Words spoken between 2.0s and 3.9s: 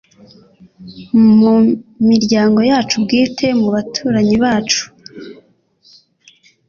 miryango yacu bwite, mu